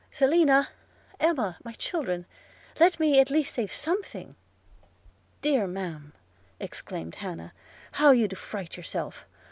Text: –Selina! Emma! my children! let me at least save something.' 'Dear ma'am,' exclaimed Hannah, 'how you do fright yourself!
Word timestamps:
–Selina! 0.21 0.69
Emma! 1.19 1.59
my 1.63 1.73
children! 1.73 2.25
let 2.79 2.99
me 2.99 3.19
at 3.19 3.29
least 3.29 3.53
save 3.53 3.71
something.' 3.71 4.35
'Dear 5.41 5.67
ma'am,' 5.67 6.13
exclaimed 6.59 7.13
Hannah, 7.17 7.53
'how 7.91 8.09
you 8.09 8.27
do 8.27 8.35
fright 8.35 8.77
yourself! 8.77 9.25